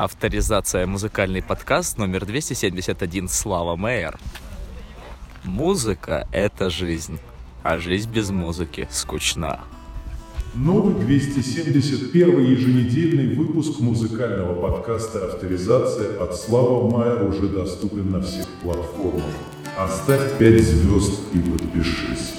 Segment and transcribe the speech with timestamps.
[0.00, 4.16] Авторизация музыкальный подкаст номер 271 Слава Мэйер.
[5.42, 7.18] Музыка— это жизнь,
[7.64, 9.58] а жизнь без музыки скучна.
[10.54, 19.24] Новый 271 еженедельный выпуск музыкального подкаста «Авторизация» от Слава Майер уже доступен на всех платформах.
[19.76, 22.37] Оставь 5 звезд и подпишись.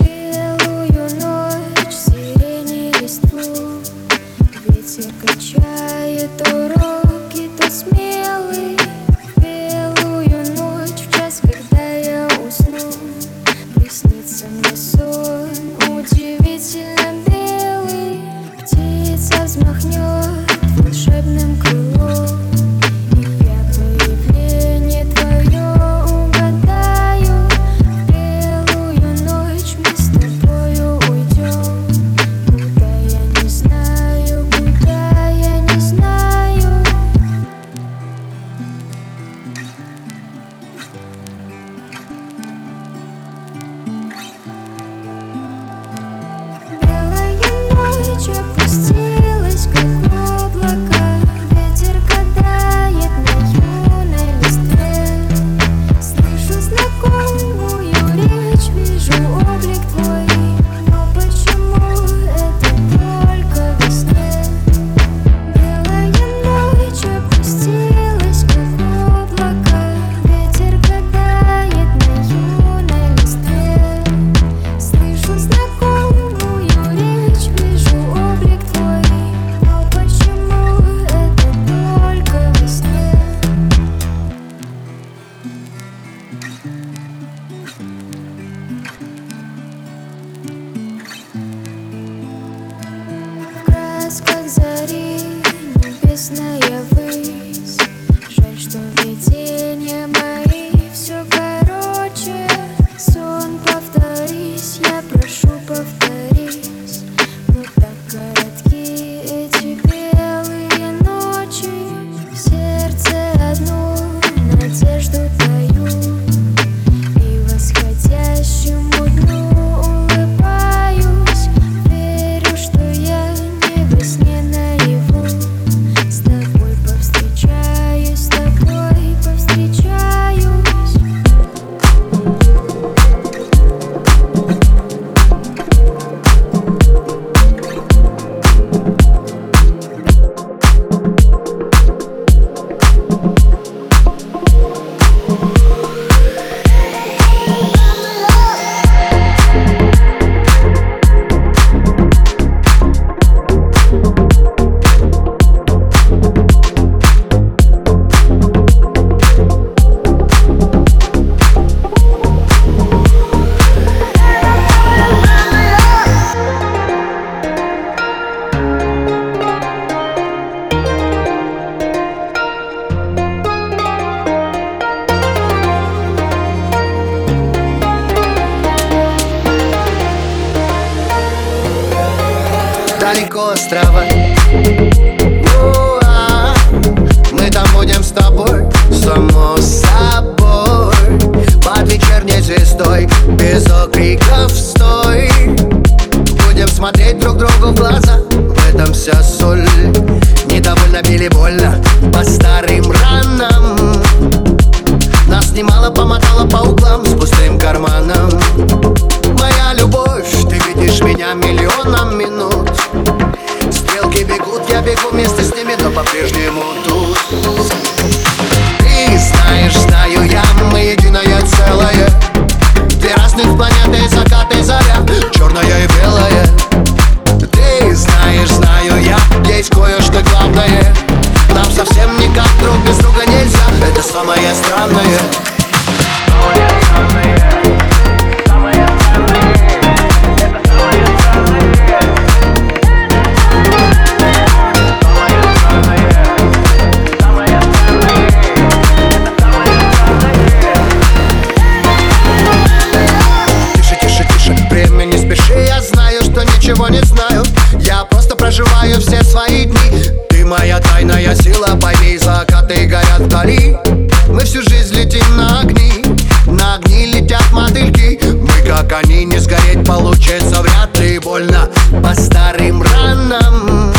[271.59, 273.94] больно по старым ранам.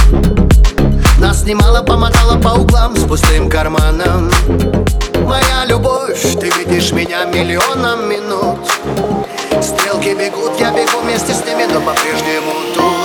[1.19, 4.31] Нас немало помотало по углам с пустым карманом.
[5.27, 8.59] Моя любовь, ты видишь меня миллионом минут.
[9.63, 13.00] Стрелки бегут, я бегу вместе с ними, но по-прежнему тут.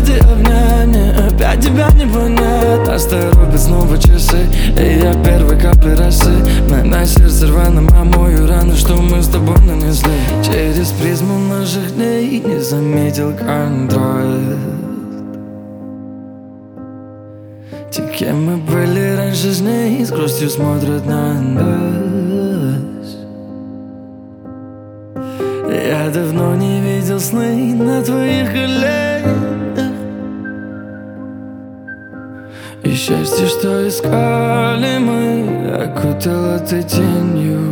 [0.00, 4.46] взгляды обняния Опять тебя не понять Настя рубит снова часы
[4.78, 6.32] И я первый капли росы.
[6.68, 10.10] Мы на сердце рваном, а мою рану Что мы с тобой нанесли.
[10.44, 14.58] Через призму наших дней Не заметил контраст.
[17.90, 21.66] Те, кем мы были раньше с ней С грустью смотрят на нас.
[25.68, 29.59] Я давно не видел сны на твоих коленях
[32.90, 37.69] И счастье, что искали мы, окутало ты тенью.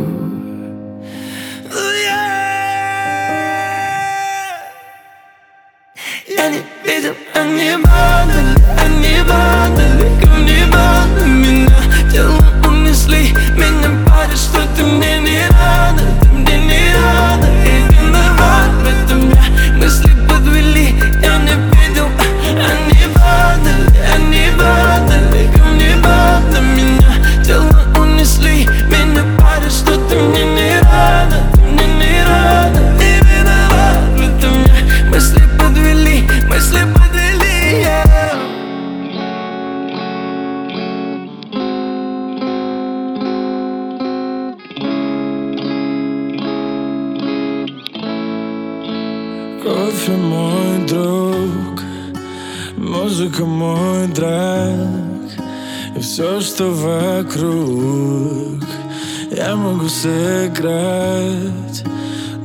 [60.01, 61.83] сыграть.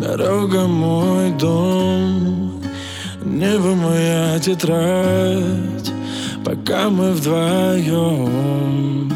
[0.01, 2.61] Дорога мой дом
[3.25, 5.93] Небо моя тетрадь.
[6.45, 9.13] Пока мы вдвоем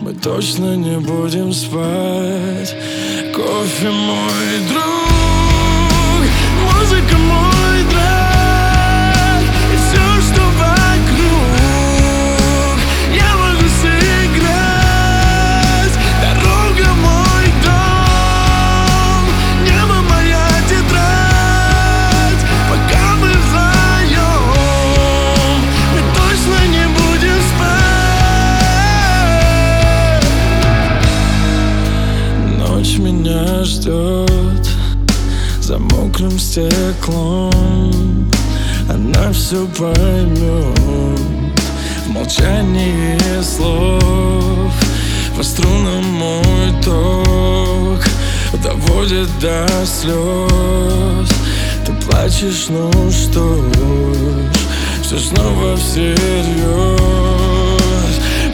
[0.00, 2.74] Мы точно не будем спать.
[3.34, 4.84] Кофе мой друг
[6.64, 7.55] Музыка мой
[36.16, 38.30] мокрым стеклом.
[38.88, 40.78] Она все поймет
[42.06, 44.72] В молчании слов.
[45.36, 48.02] По струнам мой ток
[48.62, 51.28] Доводит до слез
[51.84, 56.16] Ты плачешь, ну что ж Все снова всерьез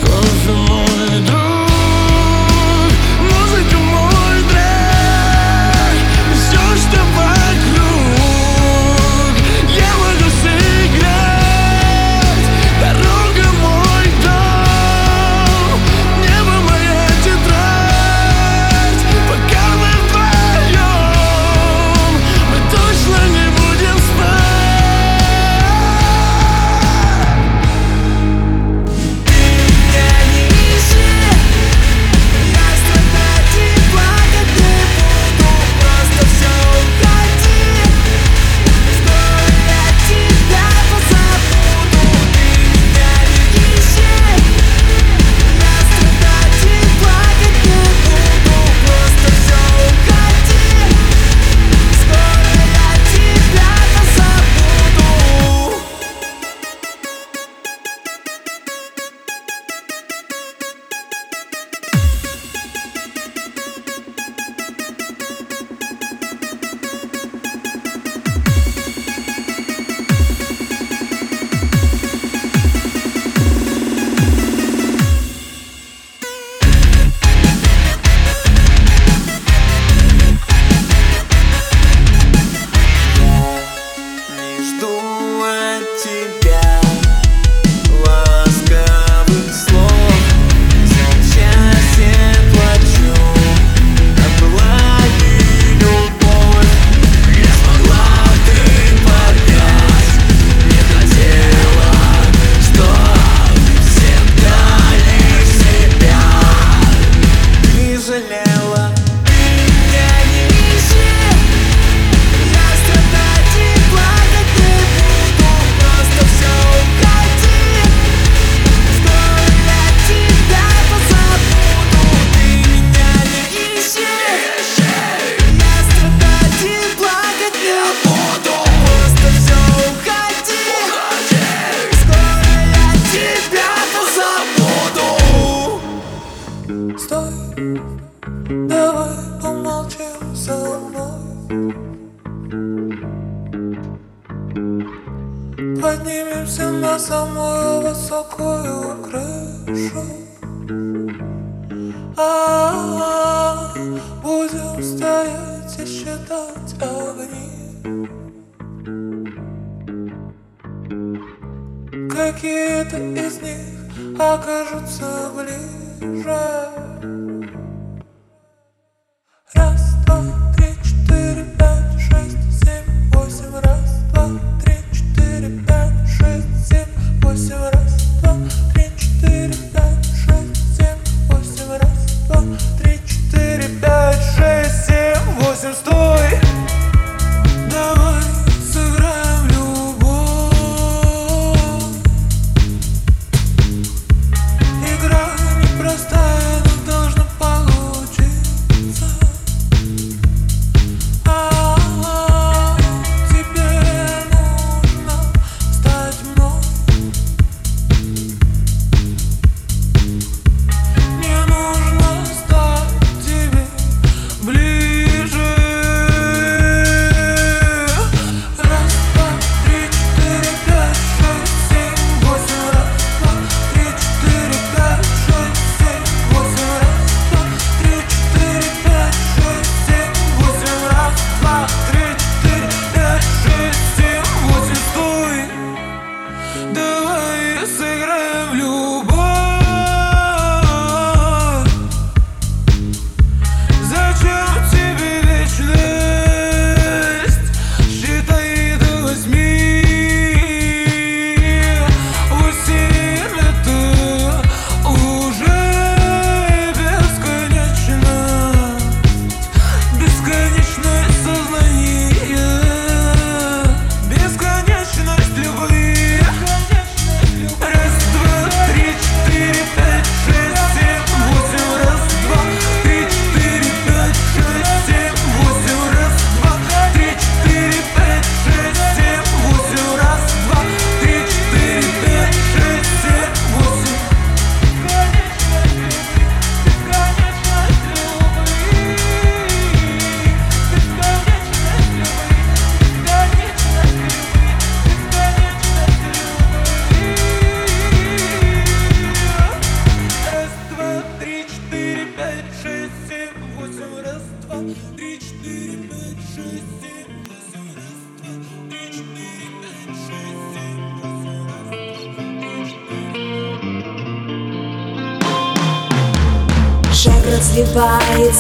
[0.01, 1.52] Кофе мой друг.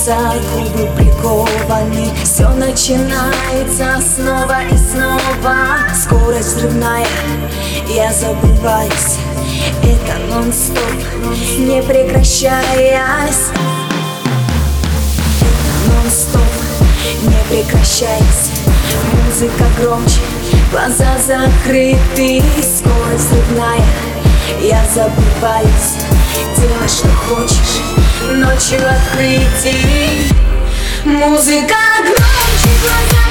[0.03, 0.17] Разливается,
[0.55, 2.09] губы прикованы.
[2.25, 5.57] Все начинается снова и снова.
[5.95, 7.07] Скорость взрывная,
[7.88, 9.19] я забываюсь.
[9.83, 10.79] Это нон-стоп,
[11.59, 13.51] не прекращаясь.
[15.87, 16.41] Нон-стоп,
[17.23, 18.51] не прекращаясь.
[19.27, 20.21] Музыка громче,
[20.71, 22.43] глаза закрыты.
[22.61, 23.85] Скорость взрывная,
[24.61, 25.97] я забываюсь.
[26.57, 27.91] Делай, что хочешь
[28.31, 30.33] ночью открытий.
[31.05, 33.22] Музыка громче, глаза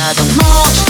[0.00, 0.89] тобою рядом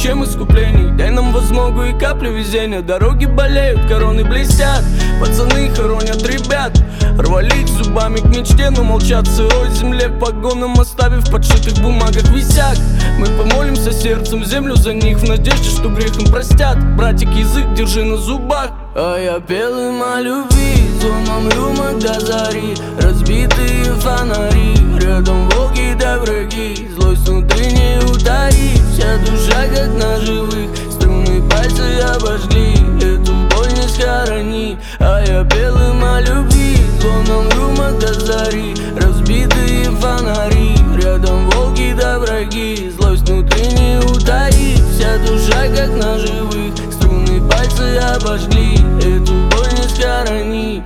[0.00, 2.80] чем искуплений Дай нам возмогу и каплю везения.
[2.80, 4.82] Дороги болеют, короны блестят.
[5.20, 6.72] Пацаны хоронят ребят.
[7.18, 9.26] Рвались зубами к мечте, но молчат.
[9.26, 12.76] Сырой земле Погоном оставив подшитых бумагах висяк
[13.18, 16.78] Мы помолимся сердцем землю за них В надежде, что грех им простят.
[16.96, 18.70] Братик, язык держи на зубах.
[18.94, 22.74] А я пел им о любви Звоном рюмок до зари.
[23.00, 26.88] Разбитые фонари Рядом волки да враги.
[26.96, 27.79] Злость внутри
[38.00, 38.74] до зари.
[38.96, 40.74] Разбитые фонари.
[41.02, 42.90] Рядом волки да враги.
[42.98, 46.74] Злость внутри не утаить Вся душа как на живых.
[46.92, 48.74] Струны пальцы обожгли.
[48.98, 50.82] Эту боль не схорони.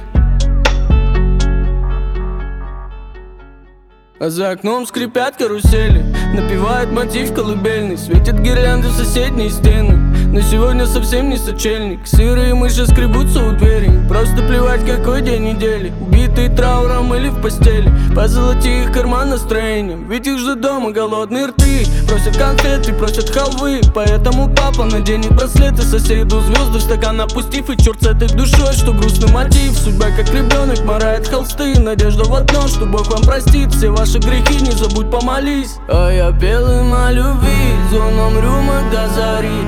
[4.21, 6.05] А за окном скрипят карусели.
[6.35, 7.97] Напевает мотив колыбельный.
[7.97, 10.04] Светят гирлянды в соседние стены
[10.35, 12.09] Но сегодня совсем не сочельник.
[12.09, 13.89] Сырые мыши скребутся у двери.
[14.09, 15.93] Просто плевать какой день недели.
[16.01, 17.89] Убитые трауром или в постели.
[18.17, 20.09] Позолоти их карман настроением.
[20.09, 21.87] Ведь их ждут дома голодные рты.
[22.09, 23.81] Просят конфеты, просят халвы.
[23.95, 28.93] Поэтому папа наденет браслеты Соседу звезды в стакан опустив И черт с этой душой, что
[28.93, 29.79] грустный мотив.
[29.79, 31.79] Судьба как ребенок морает холсты.
[31.79, 33.73] Надежда в одно, что Бог вам простит.
[33.73, 35.77] Все ваши грехи, не забудь помолись.
[35.87, 37.55] А я пел им о любви
[37.93, 39.63] Зоном рюмок до зари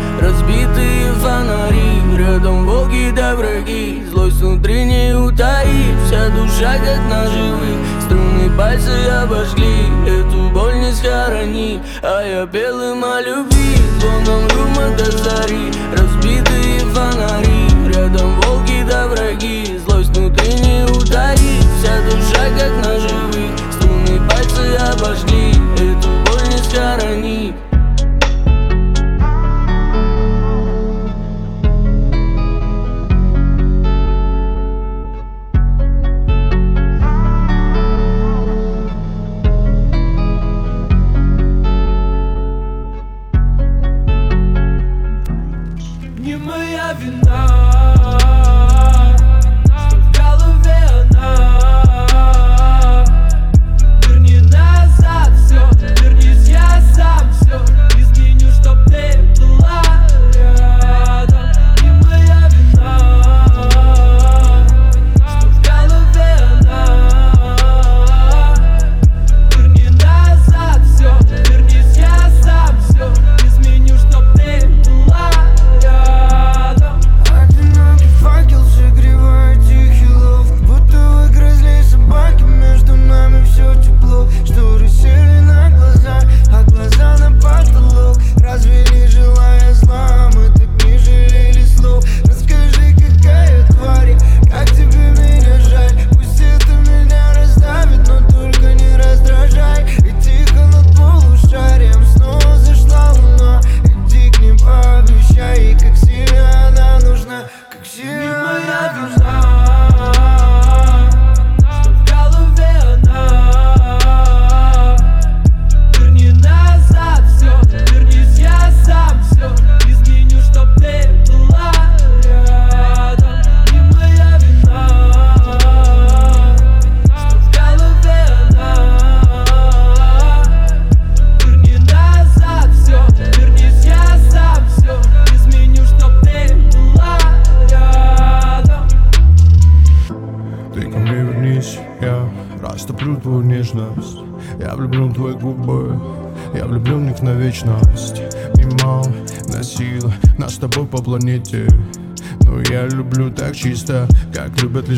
[0.57, 4.03] Разбитые фонари Рядом волки да враги.
[4.11, 10.93] Злость внутри не утаить Вся душа как на живых Струны пальцы обожгли Эту боль не
[10.93, 11.81] схорони.
[12.03, 19.09] А я пел им о любви Звоном рюмок до зари Разбитые фонари Рядом волки да
[19.09, 19.79] враги.
[19.87, 26.59] Злость внутри не утаить Вся душа как на живых Струны пальцы обожгли Эту боль не
[26.59, 27.55] схорони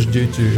[0.09, 0.58] как любят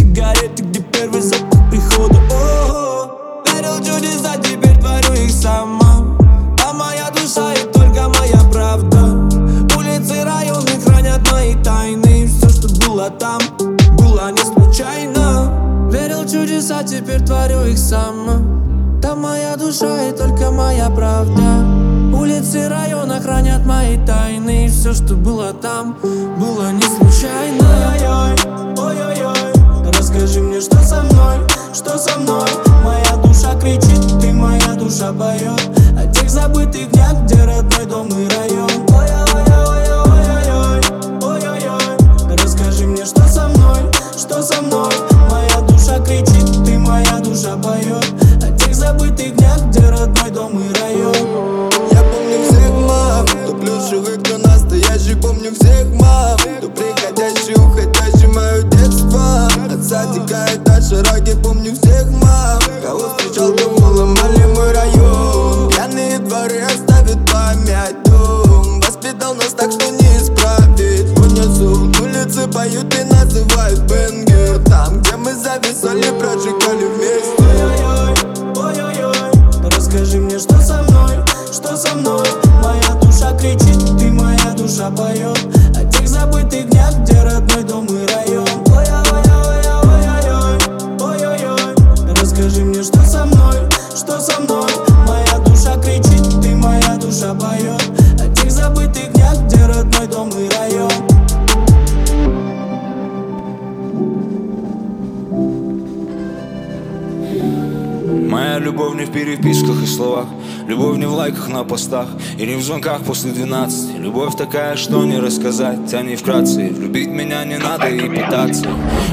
[112.61, 113.93] В звонках после двенадцати.
[113.97, 118.67] Любовь такая, что не рассказать Тяни вкратце, влюбить меня не надо и пытаться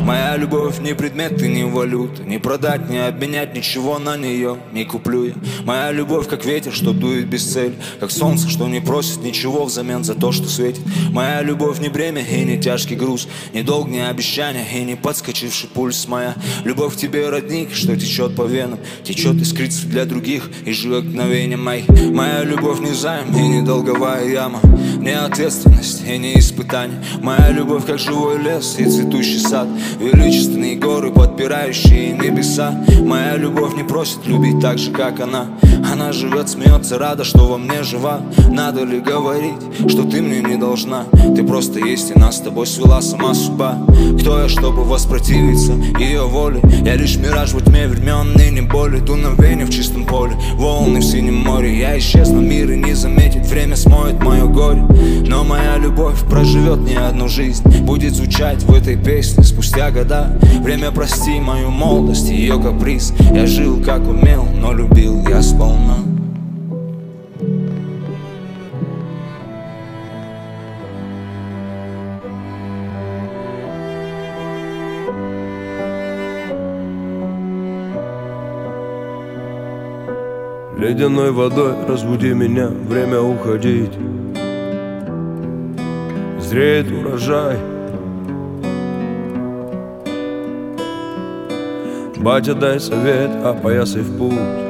[0.04, 2.24] Моя любовь не предмет и не валюта.
[2.24, 5.32] Не продать, не обменять ничего на нее Не куплю я
[5.68, 10.02] Моя любовь как ветер, что дует без цели Как солнце, что не просит ничего взамен
[10.02, 10.80] за то, что светит.
[11.10, 15.68] Моя любовь не бремя и не тяжкий груз Не долг, не обещания и не подскочивший
[15.68, 16.08] пульс.
[16.08, 21.04] Моя любовь к тебе родник, что течет по венам Течет искрится для других и живет
[21.04, 21.86] мгновением моих.
[21.86, 24.60] Моя любовь не займ и не долговая яма
[24.98, 27.04] Не ответственность и не испытание.
[27.20, 29.68] Моя любовь как живой лес и цветущий сад
[30.00, 32.74] Величественные горы, подпирающие небеса.
[33.00, 35.57] Моя любовь не просит любить так же, как она
[35.90, 38.20] Она живет, смеется, рада, что во мне жива.
[38.50, 41.04] Надо ли говорить, что ты мне не должна?
[41.34, 43.78] Ты просто есть и нас с тобой свела сама судьба.
[44.20, 46.60] Кто я, чтобы воспротивиться ее воле?
[46.84, 51.36] Я лишь мираж во тьме времен, ныне боли Дуновение в чистом поле, волны в синем
[51.36, 51.78] море.
[51.78, 53.46] Я исчезну, мир и не заметит.
[53.46, 54.82] Время смоет мое горе.
[55.26, 57.66] Но моя любовь проживет не одну жизнь.
[57.84, 60.38] Будет звучать в этой песне спустя года.
[60.60, 63.12] Время прости мою молодость, ее каприз.
[63.32, 65.94] Я жил как умел, но любил я безусловно
[80.76, 83.92] Ледяной водой разбуди меня, время уходить.
[86.40, 87.58] Зреет урожай.
[92.18, 94.67] Батя, дай совет, а поясай в путь.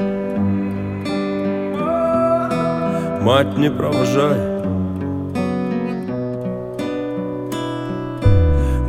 [3.28, 4.38] Мать, не провожай.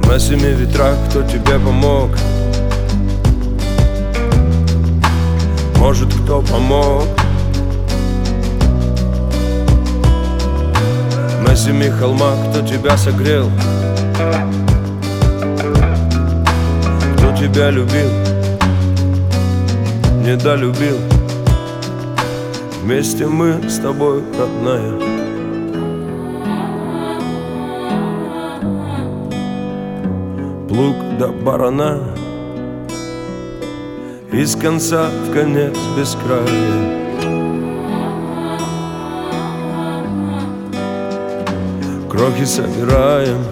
[0.08, 2.12] На семи ветрах кто тебе помог?
[5.76, 7.04] Может, кто помог?
[11.46, 13.52] На семи холмах кто тебя согрел?
[17.18, 18.10] Кто тебя любил?
[20.26, 21.19] Недолюбил
[22.90, 25.00] Вместе мы с тобой, родная.
[30.68, 32.00] Плуг до барана.
[34.32, 36.48] Из конца в конец без края
[42.10, 43.46] Крохи собираем.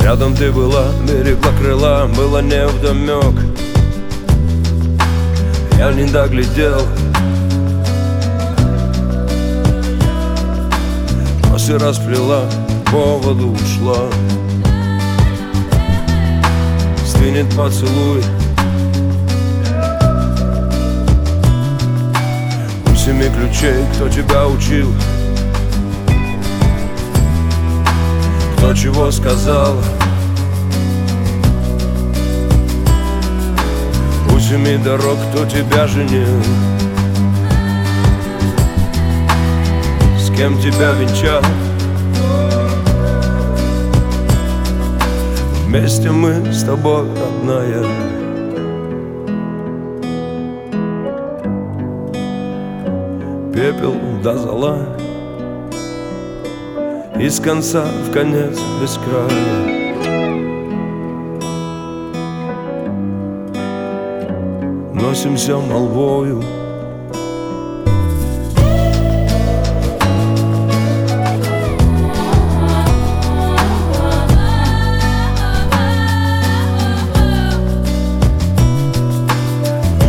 [0.00, 3.40] Рядом ты была, берегла крыла Было не вдомек
[5.78, 6.82] Я не доглядел
[11.64, 12.44] Косы расплела,
[12.92, 13.96] по воду ушла.
[17.06, 18.22] Стынет поцелуй.
[22.84, 24.92] У семи ключей, кто тебя учил.
[28.58, 29.78] Кто чего сказал.
[34.30, 36.28] У семи дорог, кто тебя женил
[40.36, 41.40] Кем тебя венчал.
[45.64, 47.84] Вместе мы с тобой, родная.
[53.54, 53.94] Пепел
[54.24, 54.98] до зола
[57.16, 59.30] Из конца в конец без края.
[64.92, 66.42] Носимся молвою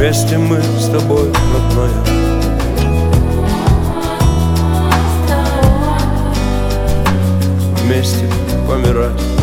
[0.06, 1.90] Вместе мы с тобой, родная
[7.82, 8.30] Вместе
[8.68, 9.35] помирать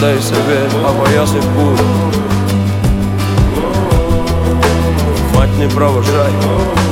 [0.00, 1.80] дай совет, опоясай путь
[5.34, 6.83] Мать не провожай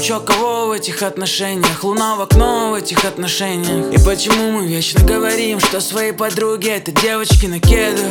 [0.00, 1.84] чё кого в этих отношениях?
[1.84, 3.92] Луна в окно в этих отношениях.
[3.92, 8.06] И почему мы вечно говорим, что свои подруги это девочки на кедах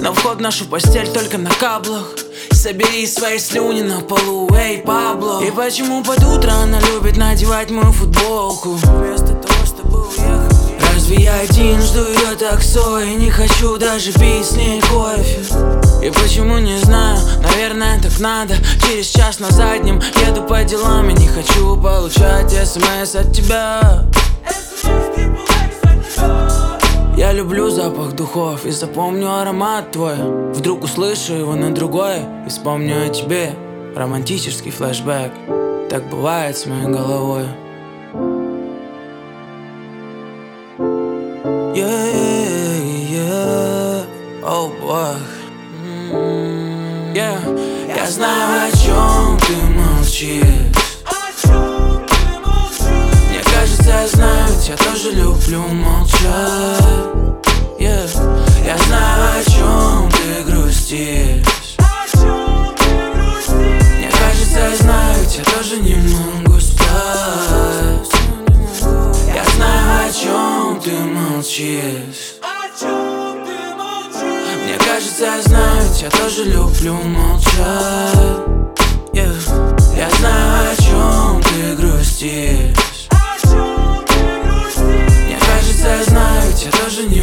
[0.00, 2.14] На вход в нашу постель только на каблах.
[2.52, 5.42] Собери свои слюни на полу, эй, Пабло.
[5.42, 8.74] И почему под утро она любит надевать мою футболку?
[8.74, 10.54] Вместо того, чтобы уехать.
[10.94, 15.40] Разве я один жду ее таксо И не хочу даже пить с ней кофе.
[16.02, 17.18] И почему не знаю,
[17.54, 18.54] наверное так надо.
[18.86, 21.08] Через час на заднем еду по делам.
[21.10, 24.04] И не хочу получать смс от тебя.
[27.16, 30.16] Я люблю запах духов и запомню аромат твой.
[30.52, 33.54] Вдруг услышу его на другой и вспомню о тебе.
[33.94, 35.32] Романтический флешбэк,
[35.88, 37.44] так бывает с моей головой.
[41.76, 44.06] Yeah, yeah, yeah,
[44.42, 45.33] oh boy
[48.04, 50.44] я знаю, о чем ты молчишь.
[53.30, 56.84] Мне кажется, я знаю, ведь я тоже люблю молчать
[57.80, 58.06] yeah.
[58.66, 61.76] Я знаю, о чем ты грустишь.
[63.96, 68.12] Мне кажется, я знаю, ведь я тоже не могу спать.
[69.34, 72.23] Я знаю, о чем ты молчишь
[75.24, 78.14] Я знаю, я тоже люблю молчать.
[79.14, 79.96] Yeah.
[79.96, 83.08] Я знаю, о чем ты грустишь.
[85.24, 87.22] Мне кажется, я знаю, я тоже не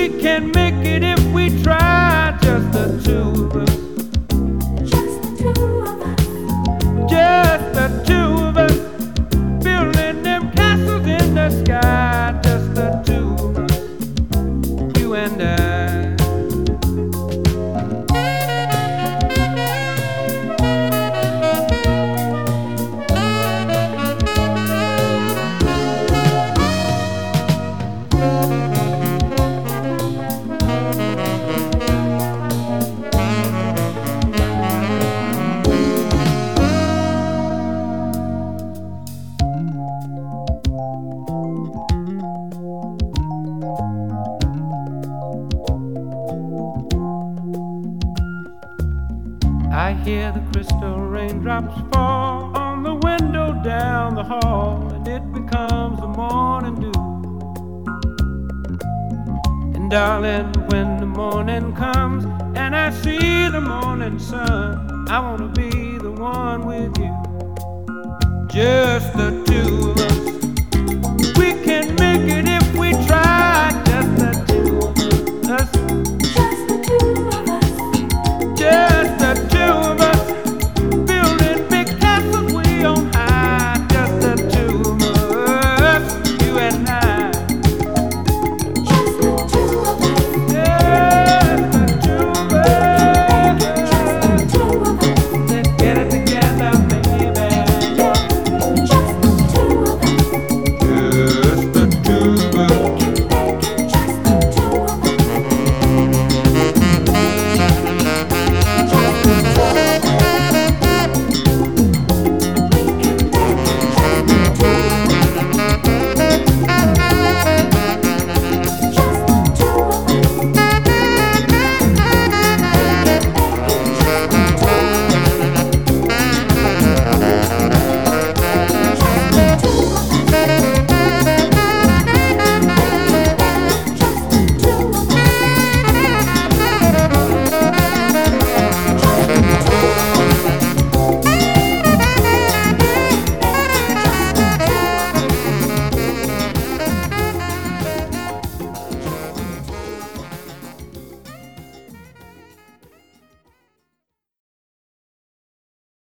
[0.00, 2.34] We can make it if we try.
[2.40, 3.74] Just the two of us.
[4.90, 6.20] Just the two of us.
[7.10, 8.29] Just the two